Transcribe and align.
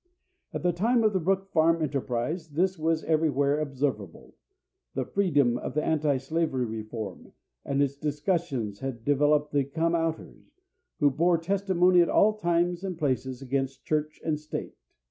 At 0.51 0.63
the 0.63 0.73
time 0.73 1.03
of 1.03 1.13
the 1.13 1.19
Brook 1.19 1.51
Farm 1.51 1.79
enterprise 1.79 2.49
this 2.49 2.75
was 2.75 3.03
everywhere 3.03 3.59
observable. 3.59 4.33
The 4.95 5.05
freedom 5.05 5.59
of 5.59 5.75
the 5.75 5.83
anti 5.83 6.17
slavery 6.17 6.65
reform 6.65 7.33
and 7.63 7.83
its 7.83 7.97
discussions 7.97 8.79
had 8.79 9.05
developed 9.05 9.51
the 9.51 9.63
"come 9.63 9.93
outers," 9.93 10.59
who 10.99 11.11
bore 11.11 11.37
testimony 11.37 12.01
at 12.01 12.09
all 12.09 12.33
times 12.33 12.83
and 12.83 12.97
places 12.97 13.43
against 13.43 13.85
Church 13.85 14.19
and 14.25 14.39
State. 14.39 14.73